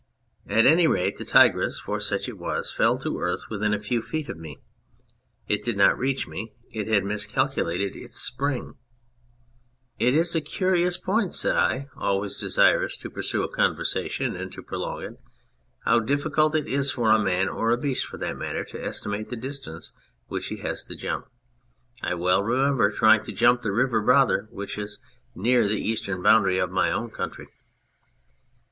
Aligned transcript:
At 0.47 0.65
any 0.65 0.87
rate 0.87 1.17
the 1.17 1.25
tigress 1.25 1.79
(for 1.79 1.99
such 1.99 2.27
it 2.27 2.39
was) 2.39 2.71
fell 2.71 2.97
to 2.97 3.19
earth 3.19 3.51
within 3.51 3.71
a 3.71 3.79
few 3.79 4.01
feet 4.01 4.29
of 4.29 4.37
me. 4.39 4.59
It 5.47 5.61
did 5.63 5.77
not 5.77 5.95
reach 5.95 6.27
me. 6.27 6.53
It 6.71 6.87
had 6.87 7.03
miscalculated 7.05 7.95
its 7.95 8.19
spring...." 8.19 8.73
248 9.99 9.99
The 9.99 10.03
Hunter" 10.03 10.17
It 10.17 10.19
is 10.19 10.33
a 10.35 10.41
curious 10.41 10.97
point," 10.97 11.35
said 11.35 11.55
I 11.55 11.87
(always 11.95 12.37
desirous 12.39 12.97
to 12.97 13.11
pursue 13.11 13.43
a 13.43 13.47
conversation 13.55 14.35
and 14.35 14.51
to 14.53 14.63
prolong 14.63 15.03
it)," 15.03 15.19
how 15.85 15.99
difficult 15.99 16.55
it 16.55 16.65
is 16.65 16.89
for 16.89 17.11
a 17.11 17.19
man, 17.23 17.47
or 17.47 17.69
a 17.69 17.77
beast 17.77 18.07
for 18.07 18.17
that 18.17 18.35
matter, 18.37 18.63
to 18.65 18.83
estimate 18.83 19.29
the 19.29 19.35
distance 19.37 19.93
which 20.25 20.47
he 20.47 20.61
has 20.61 20.83
to 20.85 20.95
jump. 20.95 21.27
I 22.01 22.15
well 22.15 22.41
remember 22.41 22.89
trying 22.89 23.21
to 23.25 23.31
jump 23.31 23.61
the 23.61 23.71
River 23.71 24.01
Rother, 24.01 24.47
which 24.49 24.79
is 24.79 24.97
near 25.35 25.67
the 25.67 25.79
eastern 25.79 26.23
boundary 26.23 26.57
of 26.57 26.71
my 26.71 26.89
own 26.91 27.11
county. 27.11 27.45